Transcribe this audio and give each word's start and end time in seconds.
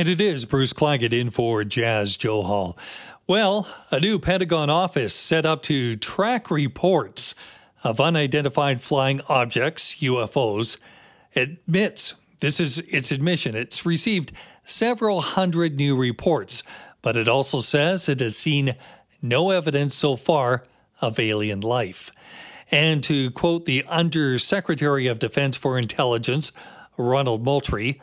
And 0.00 0.08
it 0.08 0.20
is 0.20 0.44
Bruce 0.44 0.72
Claggett 0.72 1.12
in 1.12 1.28
for 1.28 1.64
Jas 1.64 2.16
Johal. 2.16 2.78
Well, 3.26 3.66
a 3.90 3.98
new 3.98 4.20
Pentagon 4.20 4.70
office 4.70 5.12
set 5.12 5.44
up 5.44 5.60
to 5.64 5.96
track 5.96 6.52
reports 6.52 7.34
of 7.82 8.00
unidentified 8.00 8.80
flying 8.80 9.20
objects, 9.28 9.96
UFOs, 9.96 10.78
admits 11.34 12.14
this 12.38 12.60
is 12.60 12.78
its 12.78 13.10
admission. 13.10 13.56
It's 13.56 13.84
received 13.84 14.30
several 14.62 15.20
hundred 15.20 15.74
new 15.74 15.96
reports, 15.96 16.62
but 17.02 17.16
it 17.16 17.26
also 17.26 17.58
says 17.58 18.08
it 18.08 18.20
has 18.20 18.36
seen 18.36 18.76
no 19.20 19.50
evidence 19.50 19.96
so 19.96 20.14
far 20.14 20.62
of 21.00 21.18
alien 21.18 21.60
life. 21.60 22.12
And 22.70 23.02
to 23.02 23.32
quote 23.32 23.64
the 23.64 23.82
Undersecretary 23.88 25.08
of 25.08 25.18
Defense 25.18 25.56
for 25.56 25.76
Intelligence, 25.76 26.52
Ronald 26.96 27.42
Moultrie, 27.42 28.00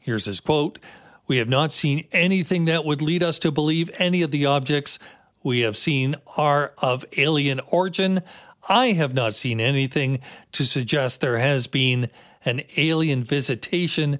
here's 0.00 0.24
his 0.24 0.40
quote 0.40 0.78
we 1.26 1.38
have 1.38 1.48
not 1.48 1.72
seen 1.72 2.06
anything 2.12 2.66
that 2.66 2.84
would 2.84 3.02
lead 3.02 3.22
us 3.22 3.38
to 3.40 3.50
believe 3.50 3.90
any 3.98 4.22
of 4.22 4.30
the 4.30 4.46
objects 4.46 4.98
we 5.42 5.60
have 5.60 5.76
seen 5.76 6.16
are 6.36 6.72
of 6.78 7.04
alien 7.16 7.60
origin. 7.70 8.22
I 8.68 8.92
have 8.92 9.14
not 9.14 9.34
seen 9.34 9.60
anything 9.60 10.20
to 10.52 10.64
suggest 10.64 11.20
there 11.20 11.38
has 11.38 11.66
been 11.66 12.10
an 12.44 12.62
alien 12.76 13.22
visitation 13.22 14.18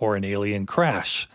or 0.00 0.16
an 0.16 0.24
alien 0.24 0.66
crash. 0.66 1.28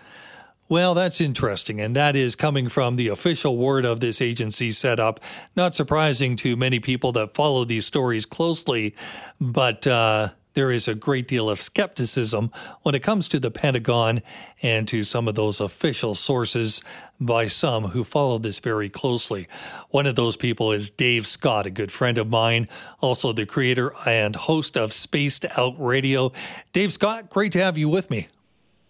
Well, 0.70 0.94
that's 0.94 1.22
interesting, 1.22 1.80
and 1.80 1.96
that 1.96 2.18
is 2.18 2.36
coming 2.36 2.68
from 2.68 2.98
the 2.98 3.08
official 3.08 3.56
word 3.56 3.86
of 3.86 4.02
this 4.02 4.22
agency 4.22 4.74
setup. 4.74 5.22
Not 5.56 5.76
surprising 5.76 6.36
to 6.38 6.58
many 6.58 6.82
people 6.82 7.14
that 7.14 7.34
follow 7.34 7.64
these 7.64 7.86
stories 7.86 8.26
closely, 8.26 8.94
but 9.40 9.88
uh, 9.88 10.30
there 10.58 10.72
is 10.72 10.88
a 10.88 10.96
great 10.96 11.28
deal 11.28 11.52
of 11.52 11.62
skepticism 11.62 12.50
when 12.82 12.96
it 12.96 13.04
comes 13.04 13.28
to 13.28 13.40
the 13.40 13.52
Pentagon 13.52 14.24
and 14.64 14.88
to 14.88 15.04
some 15.04 15.28
of 15.28 15.36
those 15.36 15.60
official 15.60 16.16
sources 16.16 16.82
by 17.20 17.48
some 17.48 17.84
who 17.84 18.04
follow 18.04 18.40
this 18.40 18.58
very 18.58 18.90
closely. 18.90 19.48
One 19.92 20.08
of 20.08 20.16
those 20.16 20.36
people 20.36 20.72
is 20.72 20.90
Dave 20.90 21.28
Scott, 21.28 21.68
a 21.68 21.70
good 21.70 21.92
friend 21.92 22.18
of 22.18 22.28
mine, 22.28 22.68
also 23.02 23.34
the 23.34 23.46
creator 23.46 23.92
and 24.08 24.36
host 24.36 24.76
of 24.76 24.94
Spaced 24.94 25.46
Out 25.60 25.76
Radio. 25.78 26.32
Dave 26.74 26.92
Scott, 26.92 27.30
great 27.30 27.52
to 27.52 27.60
have 27.60 27.78
you 27.78 27.88
with 27.88 28.10
me. 28.10 28.28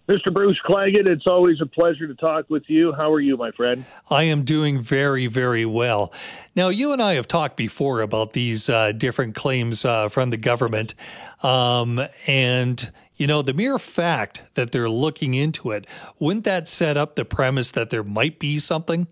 Mr. 0.07 0.33
Bruce 0.33 0.57
Claggett, 0.65 1.05
it's 1.05 1.27
always 1.27 1.59
a 1.59 1.65
pleasure 1.65 2.07
to 2.07 2.15
talk 2.15 2.49
with 2.49 2.63
you. 2.67 2.93
How 2.93 3.11
are 3.11 3.19
you, 3.19 3.35
my 3.35 3.51
friend? 3.51 3.83
I 4.09 4.23
am 4.23 4.43
doing 4.43 4.79
very, 4.79 5.27
very 5.27 5.65
well. 5.65 6.13
Now, 6.55 6.69
you 6.69 6.93
and 6.93 7.01
I 7.01 7.15
have 7.15 7.27
talked 7.27 7.57
before 7.57 7.99
about 7.99 8.31
these 8.31 8.69
uh, 8.69 8.93
different 8.93 9.35
claims 9.35 9.83
uh, 9.83 10.07
from 10.07 10.29
the 10.29 10.37
government. 10.37 10.95
Um, 11.43 11.99
and, 12.25 12.89
you 13.17 13.27
know, 13.27 13.41
the 13.41 13.53
mere 13.53 13.77
fact 13.77 14.43
that 14.53 14.71
they're 14.71 14.89
looking 14.89 15.33
into 15.33 15.71
it, 15.71 15.85
wouldn't 16.21 16.45
that 16.45 16.69
set 16.69 16.95
up 16.95 17.15
the 17.15 17.25
premise 17.25 17.71
that 17.71 17.89
there 17.89 18.03
might 18.03 18.39
be 18.39 18.59
something? 18.59 19.07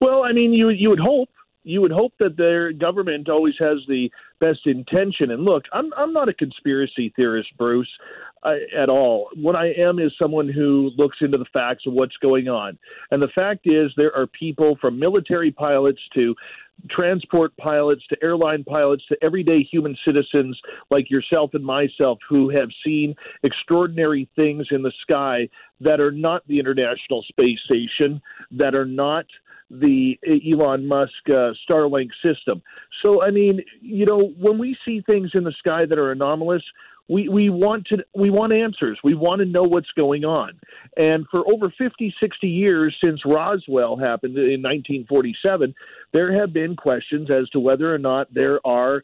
Well, 0.00 0.24
I 0.24 0.32
mean, 0.32 0.54
you, 0.54 0.70
you 0.70 0.88
would 0.88 1.00
hope. 1.00 1.28
You 1.64 1.80
would 1.80 1.92
hope 1.92 2.14
that 2.18 2.36
their 2.36 2.72
government 2.72 3.28
always 3.28 3.54
has 3.60 3.78
the 3.86 4.10
best 4.40 4.66
intention. 4.66 5.30
And 5.30 5.44
look, 5.44 5.62
I'm 5.72 5.92
I'm 5.96 6.12
not 6.12 6.28
a 6.28 6.34
conspiracy 6.34 7.12
theorist, 7.14 7.50
Bruce 7.56 7.88
at 8.44 8.88
all. 8.88 9.28
What 9.36 9.56
I 9.56 9.68
am 9.72 9.98
is 9.98 10.12
someone 10.18 10.48
who 10.48 10.90
looks 10.96 11.18
into 11.20 11.38
the 11.38 11.46
facts 11.52 11.84
of 11.86 11.92
what's 11.92 12.16
going 12.16 12.48
on. 12.48 12.78
And 13.10 13.22
the 13.22 13.28
fact 13.34 13.66
is, 13.66 13.92
there 13.96 14.14
are 14.16 14.26
people 14.26 14.76
from 14.80 14.98
military 14.98 15.50
pilots 15.50 16.00
to 16.14 16.34
transport 16.90 17.56
pilots 17.56 18.02
to 18.08 18.16
airline 18.22 18.64
pilots 18.64 19.04
to 19.08 19.16
everyday 19.22 19.62
human 19.62 19.96
citizens 20.04 20.58
like 20.90 21.10
yourself 21.10 21.50
and 21.54 21.64
myself 21.64 22.18
who 22.28 22.50
have 22.50 22.68
seen 22.84 23.14
extraordinary 23.44 24.28
things 24.34 24.66
in 24.70 24.82
the 24.82 24.92
sky 25.02 25.48
that 25.80 26.00
are 26.00 26.10
not 26.10 26.42
the 26.48 26.58
International 26.58 27.22
Space 27.28 27.60
Station, 27.64 28.20
that 28.50 28.74
are 28.74 28.86
not 28.86 29.26
the 29.70 30.18
Elon 30.26 30.86
Musk 30.86 31.12
uh, 31.28 31.52
Starlink 31.68 32.10
system. 32.22 32.62
So, 33.00 33.22
I 33.22 33.30
mean, 33.30 33.62
you 33.80 34.04
know, 34.04 34.32
when 34.38 34.58
we 34.58 34.76
see 34.84 35.02
things 35.06 35.30
in 35.34 35.44
the 35.44 35.54
sky 35.58 35.86
that 35.86 35.98
are 35.98 36.12
anomalous, 36.12 36.62
we, 37.08 37.28
we 37.28 37.50
want 37.50 37.86
to 37.88 37.98
we 38.14 38.30
want 38.30 38.52
answers. 38.52 38.98
We 39.02 39.14
want 39.14 39.40
to 39.40 39.44
know 39.44 39.64
what's 39.64 39.90
going 39.96 40.24
on. 40.24 40.52
And 40.96 41.26
for 41.30 41.46
over 41.52 41.72
50, 41.76 42.14
60 42.20 42.48
years 42.48 42.96
since 43.02 43.20
Roswell 43.24 43.96
happened 43.96 44.36
in 44.36 44.62
1947, 44.62 45.74
there 46.12 46.38
have 46.38 46.52
been 46.52 46.76
questions 46.76 47.30
as 47.30 47.48
to 47.50 47.60
whether 47.60 47.92
or 47.92 47.98
not 47.98 48.32
there 48.32 48.64
are 48.66 49.02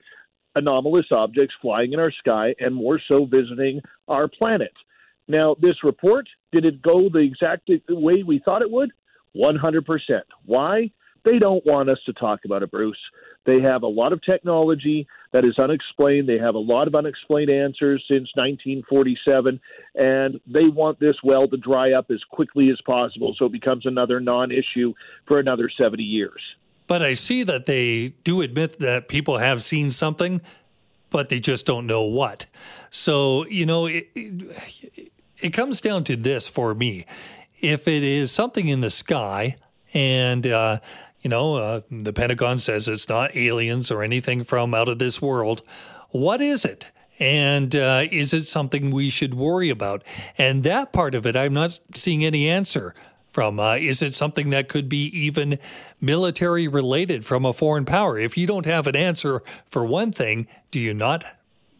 anomalous 0.54 1.06
objects 1.10 1.54
flying 1.60 1.92
in 1.92 2.00
our 2.00 2.12
sky 2.12 2.54
and 2.58 2.74
more 2.74 3.00
so 3.08 3.26
visiting 3.26 3.80
our 4.08 4.28
planet. 4.28 4.72
Now, 5.28 5.56
this 5.60 5.84
report, 5.84 6.26
did 6.52 6.64
it 6.64 6.80
go 6.80 7.08
the 7.08 7.18
exact 7.18 7.70
way 7.88 8.22
we 8.22 8.40
thought 8.44 8.62
it 8.62 8.70
would? 8.70 8.90
100%. 9.36 9.82
Why? 10.46 10.90
They 11.24 11.38
don't 11.38 11.64
want 11.66 11.90
us 11.90 11.98
to 12.06 12.12
talk 12.12 12.40
about 12.44 12.62
it, 12.62 12.70
Bruce. 12.70 12.98
They 13.44 13.60
have 13.60 13.82
a 13.82 13.88
lot 13.88 14.12
of 14.12 14.22
technology 14.22 15.06
that 15.32 15.44
is 15.44 15.58
unexplained. 15.58 16.28
They 16.28 16.38
have 16.38 16.54
a 16.54 16.58
lot 16.60 16.86
of 16.86 16.94
unexplained 16.94 17.50
answers 17.50 18.04
since 18.08 18.28
1947, 18.34 19.60
and 19.94 20.40
they 20.46 20.66
want 20.66 21.00
this 21.00 21.16
well 21.24 21.48
to 21.48 21.56
dry 21.56 21.92
up 21.92 22.10
as 22.10 22.22
quickly 22.30 22.70
as 22.70 22.80
possible 22.84 23.34
so 23.38 23.46
it 23.46 23.52
becomes 23.52 23.86
another 23.86 24.20
non 24.20 24.50
issue 24.50 24.92
for 25.26 25.38
another 25.38 25.70
70 25.76 26.02
years. 26.02 26.40
But 26.86 27.02
I 27.02 27.14
see 27.14 27.42
that 27.42 27.66
they 27.66 28.14
do 28.24 28.40
admit 28.40 28.78
that 28.80 29.08
people 29.08 29.38
have 29.38 29.62
seen 29.62 29.90
something, 29.90 30.40
but 31.10 31.28
they 31.28 31.40
just 31.40 31.66
don't 31.66 31.86
know 31.86 32.02
what. 32.02 32.46
So, 32.90 33.46
you 33.46 33.66
know, 33.66 33.86
it, 33.86 34.08
it, 34.14 35.12
it 35.40 35.50
comes 35.50 35.80
down 35.80 36.04
to 36.04 36.16
this 36.16 36.48
for 36.48 36.74
me. 36.74 37.06
If 37.60 37.88
it 37.88 38.02
is 38.02 38.30
something 38.30 38.68
in 38.68 38.80
the 38.80 38.90
sky, 38.90 39.56
and 39.94 40.46
uh, 40.46 40.78
you 41.20 41.30
know, 41.30 41.54
uh, 41.56 41.80
the 41.90 42.12
Pentagon 42.12 42.58
says 42.58 42.88
it's 42.88 43.08
not 43.08 43.34
aliens 43.34 43.90
or 43.90 44.02
anything 44.02 44.44
from 44.44 44.74
out 44.74 44.88
of 44.88 44.98
this 44.98 45.20
world. 45.20 45.62
What 46.10 46.40
is 46.40 46.64
it? 46.64 46.86
And 47.18 47.74
uh, 47.74 48.04
is 48.10 48.32
it 48.32 48.44
something 48.44 48.90
we 48.90 49.10
should 49.10 49.34
worry 49.34 49.70
about? 49.70 50.04
And 50.36 50.62
that 50.62 50.92
part 50.92 51.14
of 51.14 51.26
it, 51.26 51.34
I'm 51.34 51.52
not 51.52 51.80
seeing 51.94 52.24
any 52.24 52.48
answer 52.48 52.94
from. 53.32 53.58
Uh, 53.58 53.76
is 53.76 54.02
it 54.02 54.14
something 54.14 54.50
that 54.50 54.68
could 54.68 54.88
be 54.88 55.06
even 55.06 55.58
military 56.00 56.68
related 56.68 57.26
from 57.26 57.44
a 57.44 57.52
foreign 57.52 57.84
power? 57.84 58.16
If 58.16 58.38
you 58.38 58.46
don't 58.46 58.66
have 58.66 58.86
an 58.86 58.96
answer 58.96 59.42
for 59.68 59.84
one 59.84 60.12
thing, 60.12 60.46
do 60.70 60.78
you 60.78 60.94
not, 60.94 61.24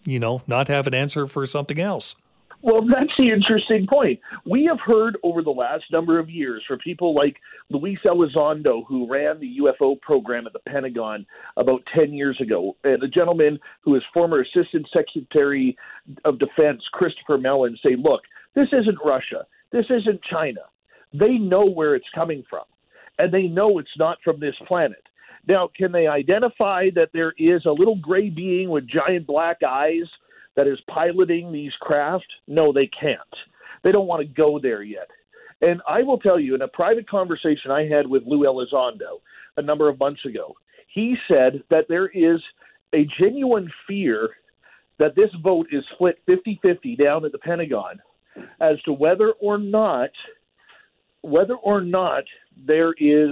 you 0.04 0.18
know, 0.18 0.42
not 0.46 0.68
have 0.68 0.86
an 0.88 0.94
answer 0.94 1.28
for 1.28 1.46
something 1.46 1.78
else? 1.78 2.16
Well, 2.60 2.82
that's 2.82 3.12
the 3.16 3.30
interesting 3.30 3.86
point. 3.88 4.18
We 4.44 4.64
have 4.64 4.80
heard 4.84 5.16
over 5.22 5.42
the 5.42 5.50
last 5.50 5.84
number 5.92 6.18
of 6.18 6.28
years 6.28 6.64
from 6.66 6.78
people 6.80 7.14
like 7.14 7.36
Luis 7.70 7.98
Elizondo, 8.04 8.84
who 8.86 9.08
ran 9.08 9.38
the 9.38 9.58
UFO 9.62 10.00
program 10.00 10.44
at 10.46 10.52
the 10.52 10.58
Pentagon 10.68 11.24
about 11.56 11.82
10 11.94 12.12
years 12.12 12.36
ago, 12.40 12.76
and 12.82 13.00
a 13.02 13.08
gentleman 13.08 13.60
who 13.82 13.94
is 13.94 14.02
former 14.12 14.40
Assistant 14.40 14.88
Secretary 14.92 15.76
of 16.24 16.40
Defense, 16.40 16.82
Christopher 16.92 17.38
Mellon, 17.38 17.78
say, 17.80 17.94
look, 17.96 18.22
this 18.56 18.68
isn't 18.72 18.98
Russia. 19.04 19.46
This 19.70 19.86
isn't 19.88 20.20
China. 20.24 20.62
They 21.12 21.38
know 21.38 21.64
where 21.64 21.94
it's 21.94 22.08
coming 22.12 22.42
from, 22.50 22.64
and 23.18 23.32
they 23.32 23.42
know 23.42 23.78
it's 23.78 23.88
not 23.96 24.18
from 24.24 24.40
this 24.40 24.56
planet. 24.66 25.04
Now, 25.46 25.70
can 25.76 25.92
they 25.92 26.08
identify 26.08 26.86
that 26.96 27.10
there 27.14 27.34
is 27.38 27.64
a 27.66 27.70
little 27.70 27.96
gray 27.96 28.30
being 28.30 28.68
with 28.68 28.88
giant 28.88 29.28
black 29.28 29.58
eyes– 29.62 30.06
that 30.58 30.66
is 30.66 30.80
piloting 30.90 31.52
these 31.52 31.70
craft, 31.80 32.26
no, 32.48 32.72
they 32.72 32.90
can't. 33.00 33.20
They 33.84 33.92
don't 33.92 34.08
want 34.08 34.22
to 34.22 34.34
go 34.34 34.58
there 34.60 34.82
yet. 34.82 35.06
And 35.60 35.80
I 35.88 36.02
will 36.02 36.18
tell 36.18 36.40
you, 36.40 36.56
in 36.56 36.62
a 36.62 36.68
private 36.68 37.08
conversation 37.08 37.70
I 37.70 37.86
had 37.86 38.08
with 38.08 38.24
Lou 38.26 38.40
Elizondo 38.40 39.20
a 39.56 39.62
number 39.62 39.88
of 39.88 40.00
months 40.00 40.24
ago, 40.24 40.56
he 40.92 41.14
said 41.28 41.62
that 41.70 41.84
there 41.88 42.08
is 42.08 42.40
a 42.92 43.06
genuine 43.20 43.70
fear 43.86 44.30
that 44.98 45.14
this 45.14 45.30
vote 45.44 45.68
is 45.70 45.84
split 45.94 46.18
50 46.26 46.58
50 46.60 46.96
down 46.96 47.24
at 47.24 47.30
the 47.30 47.38
Pentagon 47.38 48.00
as 48.60 48.82
to 48.84 48.92
whether 48.92 49.34
or 49.40 49.58
not 49.58 50.10
whether 51.22 51.54
or 51.54 51.80
not 51.80 52.24
there 52.66 52.94
is 52.98 53.30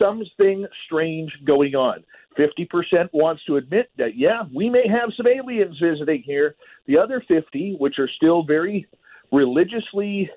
something 0.00 0.66
strange 0.86 1.30
going 1.44 1.74
on. 1.74 2.04
50% 2.38 3.08
wants 3.12 3.44
to 3.46 3.56
admit 3.56 3.90
that, 3.98 4.16
yeah, 4.16 4.42
we 4.54 4.70
may 4.70 4.86
have 4.88 5.10
some 5.16 5.26
aliens 5.26 5.76
visiting 5.82 6.22
here. 6.24 6.54
The 6.86 6.96
other 6.96 7.22
50, 7.26 7.76
which 7.78 7.98
are 7.98 8.08
still 8.16 8.44
very 8.44 8.86
religiously 9.32 10.30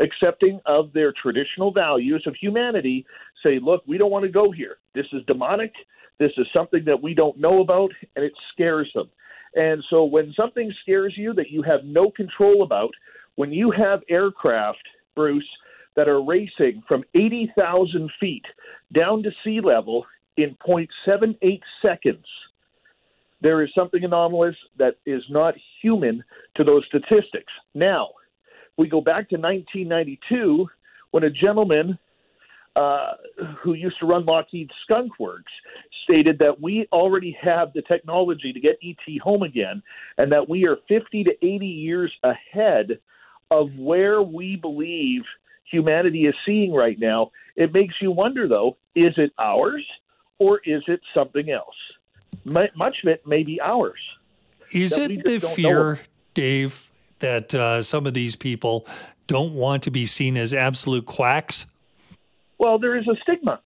accepting 0.00 0.60
of 0.66 0.92
their 0.92 1.12
traditional 1.12 1.72
values 1.72 2.24
of 2.26 2.34
humanity, 2.40 3.06
say, 3.42 3.58
look, 3.62 3.82
we 3.86 3.98
don't 3.98 4.10
want 4.10 4.24
to 4.24 4.30
go 4.30 4.50
here. 4.50 4.78
This 4.94 5.06
is 5.12 5.22
demonic. 5.26 5.72
This 6.18 6.32
is 6.38 6.46
something 6.52 6.84
that 6.86 7.02
we 7.02 7.14
don't 7.14 7.38
know 7.38 7.60
about, 7.60 7.90
and 8.16 8.24
it 8.24 8.32
scares 8.52 8.90
them. 8.94 9.10
And 9.54 9.82
so 9.90 10.04
when 10.04 10.32
something 10.36 10.72
scares 10.82 11.14
you 11.16 11.32
that 11.34 11.50
you 11.50 11.62
have 11.62 11.84
no 11.84 12.10
control 12.10 12.62
about, 12.62 12.90
when 13.36 13.52
you 13.52 13.70
have 13.70 14.00
aircraft, 14.08 14.82
Bruce, 15.14 15.48
that 15.96 16.08
are 16.08 16.22
racing 16.22 16.82
from 16.88 17.04
80,000 17.14 18.10
feet 18.18 18.44
down 18.92 19.22
to 19.22 19.30
sea 19.44 19.60
level 19.60 20.04
in 20.36 20.56
0.78 20.66 21.60
seconds, 21.80 22.26
there 23.40 23.62
is 23.62 23.70
something 23.74 24.04
anomalous 24.04 24.56
that 24.78 24.96
is 25.06 25.22
not 25.28 25.54
human 25.80 26.24
to 26.56 26.64
those 26.64 26.84
statistics. 26.86 27.52
Now, 27.74 28.08
We 28.76 28.88
go 28.88 29.00
back 29.00 29.28
to 29.28 29.36
1992 29.36 30.66
when 31.12 31.24
a 31.24 31.30
gentleman 31.30 31.98
uh, 32.76 33.12
who 33.62 33.74
used 33.74 33.98
to 34.00 34.06
run 34.06 34.24
Lockheed 34.24 34.68
Skunk 34.82 35.20
Works 35.20 35.52
stated 36.02 36.38
that 36.40 36.60
we 36.60 36.88
already 36.90 37.36
have 37.40 37.72
the 37.72 37.82
technology 37.82 38.52
to 38.52 38.58
get 38.58 38.78
ET 38.82 39.20
home 39.22 39.44
again, 39.44 39.80
and 40.18 40.32
that 40.32 40.48
we 40.48 40.66
are 40.66 40.78
50 40.88 41.24
to 41.24 41.30
80 41.40 41.66
years 41.66 42.12
ahead 42.24 42.98
of 43.50 43.68
where 43.78 44.22
we 44.22 44.56
believe 44.56 45.22
humanity 45.70 46.26
is 46.26 46.34
seeing 46.46 46.72
right 46.72 46.98
now. 46.98 47.30
It 47.56 47.72
makes 47.72 47.94
you 48.00 48.10
wonder, 48.10 48.48
though, 48.48 48.76
is 48.94 49.14
it 49.16 49.32
ours 49.38 49.84
or 50.38 50.60
is 50.64 50.82
it 50.88 51.00
something 51.14 51.50
else? 51.50 51.76
Much 52.44 52.96
of 53.02 53.08
it 53.08 53.26
may 53.26 53.42
be 53.42 53.60
ours. 53.60 54.00
Is 54.72 54.96
it 54.96 55.24
the 55.24 55.40
fear, 55.40 56.00
Dave, 56.34 56.90
that 57.20 57.54
uh, 57.54 57.82
some 57.82 58.06
of 58.06 58.14
these 58.14 58.36
people 58.36 58.86
don't 59.26 59.54
want 59.54 59.82
to 59.84 59.90
be 59.90 60.06
seen 60.06 60.36
as 60.36 60.52
absolute 60.52 61.06
quacks? 61.06 61.66
Well, 62.58 62.78
there 62.78 62.96
is 62.96 63.06
a 63.08 63.16
stigma. 63.22 63.60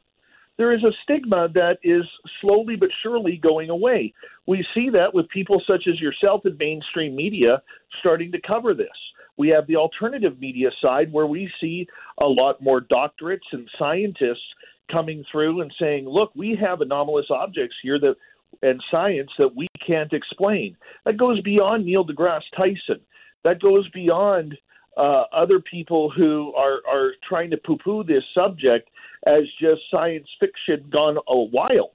There 0.59 0.73
is 0.73 0.83
a 0.83 0.93
stigma 1.05 1.49
that 1.55 1.79
is 1.83 2.05
slowly 2.41 2.77
but 2.77 2.91
surely 3.03 3.37
going 3.37 3.71
away. 3.71 4.13
We 4.47 4.67
see 4.75 4.91
that 4.91 5.15
with 5.15 5.29
people 5.29 5.63
such 5.67 5.87
as 5.87 6.01
yourself 6.01 6.45
in 6.47 6.57
mainstream 6.59 7.15
media 7.15 7.63
starting 8.01 8.33
to 8.33 8.41
cover 8.41 8.75
this. 8.75 8.89
We 9.39 9.49
have 9.49 9.67
the 9.67 9.77
alternative 9.77 10.39
media 10.39 10.71
side 10.83 11.13
where 11.13 11.27
we 11.27 11.51
see 11.61 11.87
a 12.21 12.27
lot 12.27 12.61
more 12.61 12.81
doctorates 12.81 13.49
and 13.53 13.69
scientists 13.79 14.43
coming 14.91 15.25
through 15.31 15.61
and 15.61 15.73
saying, 15.81 16.07
look, 16.09 16.31
we 16.35 16.59
have 16.61 16.81
anomalous 16.81 17.27
objects 17.31 17.77
here 17.83 17.99
that 18.01 18.17
and 18.63 18.83
science 18.91 19.31
that 19.39 19.55
we 19.55 19.69
can't 19.87 20.13
explain. 20.13 20.77
That 21.05 21.19
goes 21.19 21.41
beyond 21.43 21.85
Neil 21.85 22.05
deGrasse 22.05 22.41
Tyson. 22.57 23.01
That 23.45 23.61
goes 23.61 23.89
beyond 23.91 24.57
uh, 24.97 25.25
other 25.33 25.61
people 25.61 26.11
who 26.11 26.53
are, 26.57 26.81
are 26.91 27.13
trying 27.29 27.51
to 27.51 27.57
poo 27.59 27.79
poo 27.85 28.03
this 28.03 28.25
subject 28.35 28.91
as 29.27 29.43
just 29.61 29.83
science 29.91 30.27
fiction 30.41 30.89
gone 30.91 31.19
wild. 31.29 31.91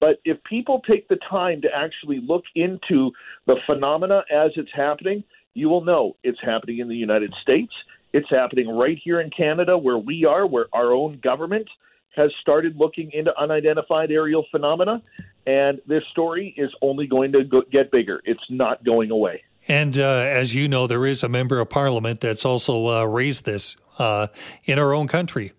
But 0.00 0.20
if 0.24 0.42
people 0.44 0.82
take 0.88 1.08
the 1.08 1.18
time 1.30 1.62
to 1.62 1.68
actually 1.74 2.20
look 2.26 2.44
into 2.56 3.12
the 3.46 3.56
phenomena 3.66 4.24
as 4.30 4.50
it's 4.56 4.70
happening, 4.74 5.22
you 5.54 5.68
will 5.68 5.84
know 5.84 6.16
it's 6.22 6.40
happening 6.42 6.78
in 6.78 6.88
the 6.88 6.96
United 6.96 7.32
States. 7.40 7.72
It's 8.12 8.28
happening 8.28 8.68
right 8.68 8.98
here 9.02 9.20
in 9.20 9.30
Canada, 9.30 9.78
where 9.78 9.98
we 9.98 10.24
are, 10.24 10.46
where 10.46 10.66
our 10.72 10.92
own 10.92 11.18
government 11.20 11.68
has 12.14 12.30
started 12.40 12.76
looking 12.76 13.10
into 13.12 13.36
unidentified 13.38 14.10
aerial 14.10 14.44
phenomena. 14.50 15.02
And 15.46 15.80
this 15.86 16.04
story 16.10 16.54
is 16.56 16.70
only 16.80 17.06
going 17.06 17.32
to 17.32 17.44
go- 17.44 17.64
get 17.70 17.90
bigger. 17.90 18.20
It's 18.24 18.44
not 18.50 18.84
going 18.84 19.10
away. 19.10 19.42
And 19.66 19.96
uh, 19.96 20.02
as 20.02 20.54
you 20.54 20.68
know, 20.68 20.86
there 20.86 21.06
is 21.06 21.22
a 21.22 21.28
member 21.28 21.58
of 21.58 21.70
parliament 21.70 22.20
that's 22.20 22.44
also 22.44 22.86
uh, 22.86 23.04
raised 23.04 23.46
this 23.46 23.76
uh, 23.98 24.28
in 24.64 24.78
our 24.78 24.92
own 24.92 25.08
country. 25.08 25.52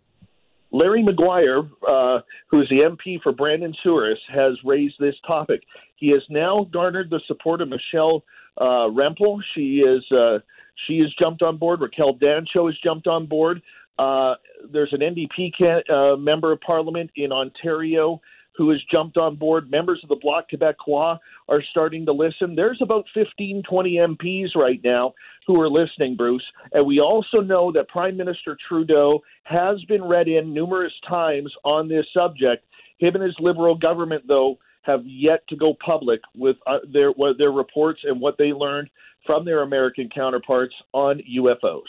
Larry 0.71 1.03
Maguire, 1.03 1.63
uh, 1.87 2.19
who 2.47 2.61
is 2.61 2.69
the 2.69 2.79
MP 2.79 3.21
for 3.21 3.31
Brandon 3.31 3.73
Souris, 3.81 4.19
has 4.33 4.53
raised 4.63 4.95
this 4.99 5.15
topic. 5.25 5.61
He 5.95 6.09
has 6.09 6.21
now 6.29 6.67
garnered 6.71 7.09
the 7.09 7.21
support 7.27 7.61
of 7.61 7.69
Michelle 7.69 8.23
uh, 8.57 8.89
Rempel. 8.89 9.39
She 9.53 9.79
is 9.79 10.03
uh, 10.11 10.39
she 10.87 10.99
has 10.99 11.13
jumped 11.19 11.41
on 11.41 11.57
board. 11.57 11.81
Raquel 11.81 12.15
Dancho 12.15 12.67
has 12.67 12.75
jumped 12.83 13.07
on 13.07 13.25
board. 13.25 13.61
Uh, 13.97 14.35
there's 14.71 14.91
an 14.91 14.99
NDP 14.99 15.53
can, 15.57 15.81
uh, 15.93 16.17
member 16.17 16.51
of 16.51 16.59
parliament 16.61 17.09
in 17.15 17.31
Ontario 17.31 18.21
who 18.57 18.69
has 18.69 18.79
jumped 18.91 19.17
on 19.17 19.35
board. 19.35 19.69
Members 19.69 19.99
of 20.03 20.09
the 20.09 20.15
Bloc 20.15 20.45
Québécois 20.49 21.17
are 21.49 21.63
starting 21.71 22.05
to 22.05 22.11
listen. 22.11 22.55
There's 22.55 22.79
about 22.81 23.05
15, 23.13 23.63
20 23.69 23.91
MPs 23.95 24.55
right 24.55 24.79
now 24.83 25.13
who 25.45 25.59
are 25.59 25.69
listening, 25.69 26.15
Bruce. 26.15 26.43
And 26.73 26.85
we 26.85 26.99
also 26.99 27.39
know 27.39 27.71
that 27.73 27.87
Prime 27.89 28.17
Minister 28.17 28.57
Trudeau 28.67 29.21
has 29.43 29.83
been 29.85 30.03
read 30.03 30.27
in 30.27 30.53
numerous 30.53 30.93
times 31.07 31.51
on 31.63 31.87
this 31.87 32.05
subject. 32.13 32.65
Him 32.97 33.15
and 33.15 33.23
his 33.23 33.35
Liberal 33.39 33.75
government, 33.75 34.23
though, 34.27 34.57
have 34.85 35.01
yet 35.05 35.47
to 35.49 35.55
go 35.55 35.75
public 35.85 36.21
with 36.35 36.57
uh, 36.67 36.79
their 36.91 37.11
their 37.37 37.51
reports 37.51 38.01
and 38.03 38.19
what 38.19 38.37
they 38.37 38.53
learned 38.53 38.89
from 39.25 39.43
their 39.45 39.63
American 39.63 40.09
counterparts 40.13 40.73
on 40.93 41.21
UFOs 41.37 41.81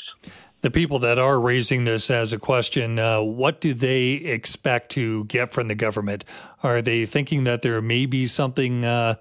the 0.66 0.70
people 0.70 0.98
that 0.98 1.16
are 1.16 1.38
raising 1.38 1.84
this 1.84 2.10
as 2.10 2.32
a 2.32 2.38
question, 2.38 2.98
uh, 2.98 3.22
what 3.22 3.60
do 3.60 3.72
they 3.72 4.14
expect 4.14 4.90
to 4.90 5.24
get 5.26 5.52
from 5.52 5.68
the 5.68 5.74
government? 5.74 6.24
Are 6.62 6.82
they 6.82 7.06
thinking 7.06 7.44
that 7.44 7.62
there 7.62 7.80
may 7.80 8.04
be 8.06 8.26
something 8.26 8.84
uh, 8.84 9.14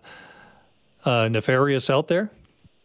uh, 1.04 1.30
nefarious 1.30 1.90
out 1.90 2.08
there? 2.08 2.32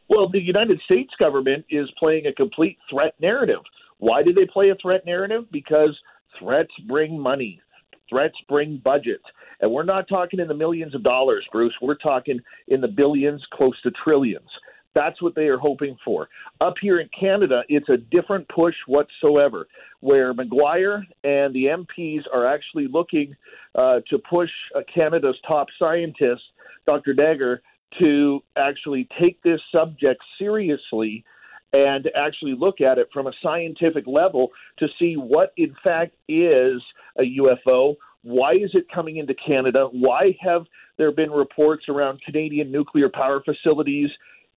Well, 0.08 0.28
the 0.28 0.40
United 0.40 0.80
States 0.84 1.12
government 1.18 1.64
is 1.70 1.88
playing 1.98 2.26
a 2.26 2.32
complete 2.32 2.76
threat 2.90 3.14
narrative. 3.20 3.60
Why 3.98 4.22
do 4.22 4.32
they 4.32 4.46
play 4.46 4.70
a 4.70 4.74
threat 4.74 5.06
narrative? 5.06 5.44
Because 5.52 5.98
threats 6.38 6.72
bring 6.86 7.18
money, 7.18 7.62
threats 8.08 8.34
bring 8.48 8.78
budgets. 8.84 9.24
And 9.60 9.70
we're 9.70 9.84
not 9.84 10.08
talking 10.08 10.40
in 10.40 10.48
the 10.48 10.54
millions 10.54 10.94
of 10.94 11.02
dollars, 11.02 11.46
Bruce. 11.52 11.74
We're 11.82 11.94
talking 11.94 12.40
in 12.68 12.80
the 12.80 12.88
billions, 12.88 13.44
close 13.52 13.80
to 13.82 13.90
trillions. 14.02 14.48
That's 14.94 15.22
what 15.22 15.34
they 15.34 15.46
are 15.46 15.58
hoping 15.58 15.96
for. 16.04 16.28
Up 16.60 16.74
here 16.80 16.98
in 16.98 17.08
Canada, 17.18 17.62
it's 17.68 17.88
a 17.88 17.96
different 17.96 18.48
push 18.48 18.74
whatsoever, 18.86 19.68
where 20.00 20.34
Maguire 20.34 21.04
and 21.22 21.54
the 21.54 21.66
MPs 21.66 22.22
are 22.32 22.46
actually 22.46 22.88
looking 22.88 23.36
uh, 23.76 24.00
to 24.08 24.18
push 24.18 24.50
uh, 24.74 24.80
Canada's 24.92 25.36
top 25.46 25.68
scientist, 25.78 26.42
Dr. 26.86 27.14
Dagher, 27.14 27.58
to 27.98 28.42
actually 28.56 29.08
take 29.20 29.40
this 29.42 29.60
subject 29.72 30.20
seriously 30.38 31.24
and 31.72 32.08
actually 32.16 32.54
look 32.54 32.80
at 32.80 32.98
it 32.98 33.08
from 33.12 33.28
a 33.28 33.32
scientific 33.42 34.06
level 34.06 34.48
to 34.78 34.88
see 34.98 35.14
what, 35.14 35.52
in 35.56 35.74
fact, 35.84 36.14
is 36.28 36.82
a 37.18 37.38
UFO. 37.38 37.94
Why 38.22 38.52
is 38.52 38.70
it 38.74 38.86
coming 38.94 39.16
into 39.16 39.34
Canada? 39.34 39.88
Why 39.90 40.36
have 40.40 40.66
there 40.98 41.12
been 41.12 41.30
reports 41.30 41.84
around 41.88 42.20
Canadian 42.22 42.70
nuclear 42.70 43.08
power 43.08 43.42
facilities 43.42 44.10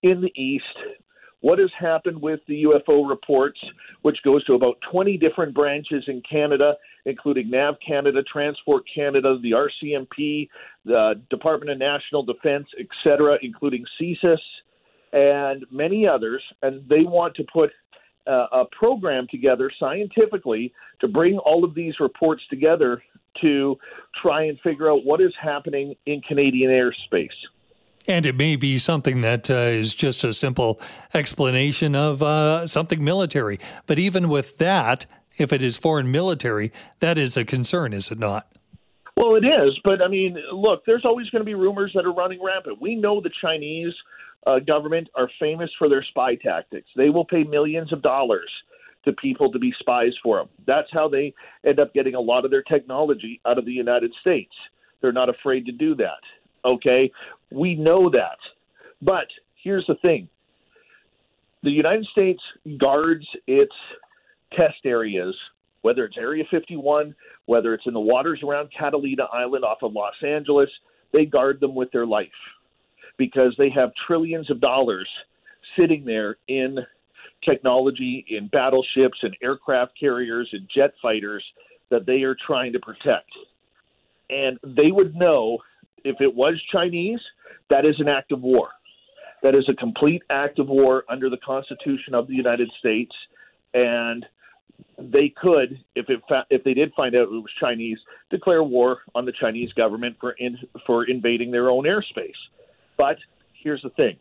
in 0.03 0.21
the 0.21 0.31
East, 0.39 0.65
what 1.39 1.59
has 1.59 1.69
happened 1.77 2.21
with 2.21 2.39
the 2.47 2.63
UFO 2.63 3.09
reports, 3.09 3.59
which 4.01 4.17
goes 4.23 4.43
to 4.45 4.53
about 4.53 4.75
20 4.91 5.17
different 5.17 5.53
branches 5.53 6.03
in 6.07 6.21
Canada, 6.29 6.75
including 7.05 7.49
NAV 7.49 7.75
Canada, 7.85 8.21
Transport 8.23 8.83
Canada, 8.93 9.37
the 9.41 9.51
RCMP, 9.51 10.47
the 10.85 11.21
Department 11.29 11.71
of 11.71 11.77
National 11.79 12.23
Defense, 12.23 12.67
etc., 12.79 13.37
including 13.41 13.83
CSIS, 13.99 14.37
and 15.11 15.65
many 15.71 16.07
others. 16.07 16.41
And 16.61 16.87
they 16.87 17.01
want 17.01 17.35
to 17.35 17.43
put 17.51 17.71
uh, 18.25 18.47
a 18.53 18.63
program 18.77 19.27
together 19.29 19.69
scientifically 19.79 20.73
to 21.01 21.07
bring 21.07 21.37
all 21.39 21.65
of 21.65 21.75
these 21.75 21.93
reports 21.99 22.41
together 22.49 23.01
to 23.41 23.77
try 24.21 24.43
and 24.43 24.59
figure 24.61 24.91
out 24.91 25.05
what 25.05 25.21
is 25.21 25.33
happening 25.41 25.95
in 26.05 26.21
Canadian 26.21 26.71
airspace. 26.71 27.29
And 28.07 28.25
it 28.25 28.35
may 28.35 28.55
be 28.55 28.79
something 28.79 29.21
that 29.21 29.49
uh, 29.49 29.53
is 29.53 29.95
just 29.95 30.23
a 30.23 30.33
simple 30.33 30.81
explanation 31.13 31.95
of 31.95 32.21
uh, 32.21 32.67
something 32.67 33.03
military. 33.03 33.59
But 33.85 33.97
even 33.97 34.27
with 34.27 34.57
that, 34.57 35.05
if 35.37 35.53
it 35.53 35.61
is 35.61 35.77
foreign 35.77 36.11
military, 36.11 36.71
that 36.99 37.17
is 37.17 37.37
a 37.37 37.45
concern, 37.45 37.93
is 37.93 38.11
it 38.11 38.19
not? 38.19 38.47
Well, 39.15 39.35
it 39.35 39.45
is. 39.45 39.79
But 39.83 40.01
I 40.01 40.07
mean, 40.07 40.37
look, 40.51 40.83
there's 40.85 41.05
always 41.05 41.29
going 41.29 41.41
to 41.41 41.45
be 41.45 41.55
rumors 41.55 41.91
that 41.95 42.05
are 42.05 42.13
running 42.13 42.43
rampant. 42.43 42.81
We 42.81 42.95
know 42.95 43.21
the 43.21 43.31
Chinese 43.41 43.93
uh, 44.45 44.59
government 44.59 45.07
are 45.15 45.29
famous 45.39 45.69
for 45.77 45.87
their 45.87 46.03
spy 46.03 46.35
tactics. 46.35 46.89
They 46.95 47.09
will 47.09 47.25
pay 47.25 47.43
millions 47.43 47.93
of 47.93 48.01
dollars 48.01 48.49
to 49.05 49.13
people 49.13 49.51
to 49.51 49.59
be 49.59 49.73
spies 49.79 50.13
for 50.21 50.37
them. 50.37 50.49
That's 50.65 50.87
how 50.91 51.07
they 51.07 51.33
end 51.65 51.79
up 51.79 51.93
getting 51.93 52.15
a 52.15 52.19
lot 52.19 52.45
of 52.45 52.51
their 52.51 52.63
technology 52.63 53.41
out 53.45 53.57
of 53.57 53.65
the 53.65 53.71
United 53.71 54.13
States. 54.21 54.53
They're 55.01 55.11
not 55.11 55.29
afraid 55.29 55.65
to 55.65 55.71
do 55.71 55.95
that. 55.95 56.21
Okay, 56.65 57.11
we 57.51 57.75
know 57.75 58.09
that. 58.09 58.37
But 59.01 59.27
here's 59.61 59.85
the 59.87 59.95
thing 59.95 60.29
the 61.63 61.71
United 61.71 62.05
States 62.11 62.41
guards 62.79 63.25
its 63.47 63.73
test 64.55 64.85
areas, 64.85 65.35
whether 65.81 66.05
it's 66.05 66.17
Area 66.17 66.43
51, 66.51 67.15
whether 67.45 67.73
it's 67.73 67.87
in 67.87 67.93
the 67.93 67.99
waters 67.99 68.41
around 68.43 68.69
Catalina 68.77 69.23
Island 69.31 69.65
off 69.65 69.79
of 69.81 69.93
Los 69.93 70.13
Angeles, 70.25 70.69
they 71.11 71.25
guard 71.25 71.59
them 71.59 71.75
with 71.75 71.91
their 71.91 72.05
life 72.05 72.27
because 73.17 73.53
they 73.57 73.69
have 73.69 73.91
trillions 74.07 74.49
of 74.49 74.59
dollars 74.59 75.07
sitting 75.77 76.03
there 76.05 76.37
in 76.47 76.79
technology, 77.45 78.25
in 78.29 78.47
battleships, 78.47 79.17
and 79.21 79.35
aircraft 79.41 79.93
carriers, 79.99 80.49
and 80.51 80.67
jet 80.73 80.93
fighters 81.01 81.43
that 81.89 82.05
they 82.05 82.23
are 82.23 82.35
trying 82.45 82.73
to 82.73 82.79
protect. 82.79 83.29
And 84.29 84.57
they 84.63 84.91
would 84.91 85.15
know 85.15 85.59
if 86.03 86.19
it 86.19 86.33
was 86.33 86.61
Chinese, 86.71 87.19
that 87.69 87.85
is 87.85 87.99
an 87.99 88.07
act 88.07 88.31
of 88.31 88.41
war. 88.41 88.69
That 89.41 89.55
is 89.55 89.67
a 89.69 89.73
complete 89.73 90.23
act 90.29 90.59
of 90.59 90.69
war 90.69 91.03
under 91.09 91.29
the 91.29 91.37
Constitution 91.37 92.15
of 92.15 92.27
the 92.27 92.33
United 92.33 92.69
States, 92.79 93.13
and 93.73 94.25
they 94.97 95.29
could, 95.29 95.79
if 95.95 96.09
it 96.09 96.21
fa- 96.27 96.45
if 96.49 96.63
they 96.63 96.73
did 96.73 96.93
find 96.93 97.15
out 97.15 97.23
it 97.23 97.29
was 97.31 97.51
Chinese, 97.59 97.97
declare 98.29 98.63
war 98.63 98.99
on 99.15 99.25
the 99.25 99.33
Chinese 99.33 99.71
government 99.73 100.15
for 100.19 100.31
in- 100.31 100.59
for 100.85 101.05
invading 101.05 101.51
their 101.51 101.69
own 101.69 101.83
airspace. 101.83 102.31
But 102.97 103.17
here's 103.61 103.81
the 103.81 103.89
thing: 103.91 104.17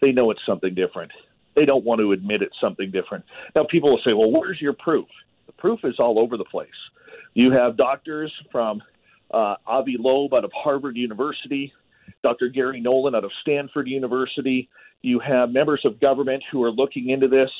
they 0.00 0.12
know 0.12 0.30
it's 0.30 0.44
something 0.46 0.74
different. 0.74 1.12
They 1.58 1.64
don't 1.64 1.84
want 1.84 2.00
to 2.00 2.12
admit 2.12 2.40
it's 2.40 2.54
something 2.60 2.92
different. 2.92 3.24
Now, 3.56 3.66
people 3.68 3.90
will 3.90 4.00
say, 4.04 4.12
well, 4.12 4.30
where's 4.30 4.60
your 4.60 4.74
proof? 4.74 5.08
The 5.46 5.52
proof 5.52 5.80
is 5.82 5.96
all 5.98 6.20
over 6.20 6.36
the 6.36 6.44
place. 6.44 6.68
You 7.34 7.50
have 7.50 7.76
doctors 7.76 8.32
from 8.52 8.80
uh, 9.32 9.56
Avi 9.66 9.96
Loeb 9.98 10.34
out 10.34 10.44
of 10.44 10.52
Harvard 10.54 10.96
University, 10.96 11.72
Dr. 12.22 12.48
Garry 12.48 12.80
Nolan 12.80 13.16
out 13.16 13.24
of 13.24 13.32
Stanford 13.42 13.88
University. 13.88 14.68
You 15.02 15.18
have 15.18 15.50
members 15.50 15.80
of 15.84 16.00
government 16.00 16.44
who 16.52 16.62
are 16.62 16.70
looking 16.70 17.10
into 17.10 17.26
this. 17.26 17.50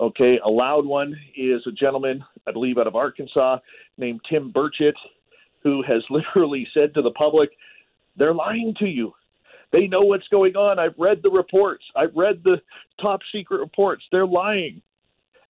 Okay, 0.00 0.38
a 0.44 0.48
loud 0.48 0.86
one 0.86 1.16
is 1.36 1.62
a 1.66 1.72
gentleman, 1.72 2.24
I 2.46 2.52
believe, 2.52 2.78
out 2.78 2.86
of 2.86 2.94
Arkansas 2.94 3.58
named 3.98 4.20
Tim 4.30 4.52
Burchett, 4.52 4.94
who 5.64 5.82
has 5.82 6.02
literally 6.10 6.66
said 6.72 6.94
to 6.94 7.02
the 7.02 7.10
public, 7.10 7.50
they're 8.16 8.34
lying 8.34 8.74
to 8.78 8.86
you. 8.86 9.12
They 9.72 9.86
know 9.86 10.02
what's 10.02 10.28
going 10.28 10.54
on. 10.54 10.78
I've 10.78 10.94
read 10.98 11.20
the 11.22 11.30
reports. 11.30 11.84
I've 11.96 12.14
read 12.14 12.42
the 12.44 12.60
top 13.00 13.20
secret 13.32 13.58
reports. 13.58 14.04
They're 14.12 14.26
lying. 14.26 14.82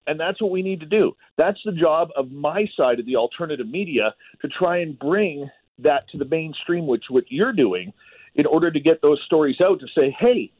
And 0.06 0.18
that's 0.18 0.40
what 0.40 0.50
we 0.50 0.62
need 0.62 0.80
to 0.80 0.86
do. 0.86 1.16
That's 1.36 1.58
the 1.64 1.72
job 1.72 2.08
of 2.16 2.30
my 2.30 2.66
side 2.76 3.00
of 3.00 3.06
the 3.06 3.16
alternative 3.16 3.68
media 3.68 4.14
to 4.40 4.48
try 4.48 4.78
and 4.78 4.98
bring 4.98 5.48
that 5.78 6.08
to 6.10 6.18
the 6.18 6.24
mainstream, 6.24 6.86
which 6.86 7.04
what 7.08 7.24
you're 7.28 7.52
doing, 7.52 7.92
in 8.34 8.46
order 8.46 8.70
to 8.70 8.80
get 8.80 9.02
those 9.02 9.20
stories 9.26 9.60
out 9.60 9.80
to 9.80 9.86
say, 9.94 10.14
hey, 10.18 10.50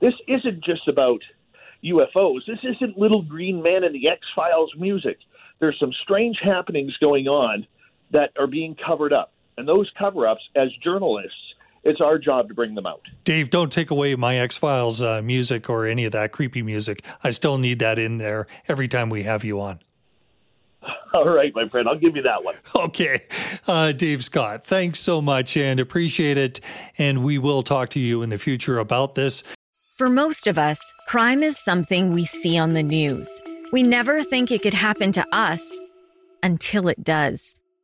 this 0.00 0.14
isn't 0.26 0.64
just 0.64 0.88
about 0.88 1.20
UFOs. 1.84 2.40
This 2.46 2.58
isn't 2.62 2.98
Little 2.98 3.22
Green 3.22 3.62
Man 3.62 3.84
and 3.84 3.94
the 3.94 4.08
X 4.08 4.20
Files 4.34 4.72
music. 4.76 5.18
There's 5.60 5.78
some 5.78 5.92
strange 6.02 6.38
happenings 6.42 6.96
going 6.98 7.26
on 7.26 7.66
that 8.12 8.30
are 8.38 8.46
being 8.46 8.76
covered 8.84 9.12
up. 9.12 9.32
And 9.56 9.66
those 9.66 9.90
cover 9.98 10.26
ups, 10.26 10.42
as 10.54 10.68
journalists, 10.82 11.54
it's 11.84 12.00
our 12.00 12.18
job 12.18 12.48
to 12.48 12.54
bring 12.54 12.74
them 12.74 12.86
out. 12.86 13.02
Dave, 13.24 13.50
don't 13.50 13.72
take 13.72 13.90
away 13.90 14.14
my 14.16 14.36
X 14.36 14.56
Files 14.56 15.00
uh, 15.00 15.22
music 15.22 15.70
or 15.70 15.86
any 15.86 16.04
of 16.04 16.12
that 16.12 16.32
creepy 16.32 16.62
music. 16.62 17.04
I 17.22 17.30
still 17.30 17.58
need 17.58 17.78
that 17.78 17.98
in 17.98 18.18
there 18.18 18.46
every 18.66 18.88
time 18.88 19.10
we 19.10 19.22
have 19.24 19.44
you 19.44 19.60
on. 19.60 19.80
All 21.14 21.28
right, 21.28 21.52
my 21.54 21.68
friend, 21.68 21.88
I'll 21.88 21.96
give 21.96 22.16
you 22.16 22.22
that 22.22 22.44
one. 22.44 22.54
Okay. 22.74 23.26
Uh, 23.66 23.92
Dave 23.92 24.24
Scott, 24.24 24.64
thanks 24.64 25.00
so 25.00 25.20
much 25.20 25.56
and 25.56 25.80
appreciate 25.80 26.38
it. 26.38 26.60
And 26.96 27.24
we 27.24 27.38
will 27.38 27.62
talk 27.62 27.90
to 27.90 28.00
you 28.00 28.22
in 28.22 28.30
the 28.30 28.38
future 28.38 28.78
about 28.78 29.14
this. 29.14 29.42
For 29.96 30.08
most 30.08 30.46
of 30.46 30.58
us, 30.58 30.80
crime 31.08 31.42
is 31.42 31.58
something 31.58 32.12
we 32.12 32.24
see 32.24 32.56
on 32.56 32.72
the 32.72 32.82
news. 32.82 33.28
We 33.72 33.82
never 33.82 34.22
think 34.22 34.50
it 34.50 34.62
could 34.62 34.74
happen 34.74 35.12
to 35.12 35.26
us 35.32 35.76
until 36.42 36.88
it 36.88 37.02
does. 37.02 37.54